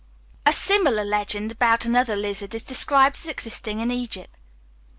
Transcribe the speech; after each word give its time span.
A 0.47 0.51
similar 0.51 1.05
legend 1.05 1.51
about 1.51 1.85
another 1.85 2.15
lizard 2.15 2.55
is 2.55 2.63
described 2.63 3.17
as 3.17 3.27
existing 3.27 3.81
in 3.81 3.91
Egypt. 3.91 4.35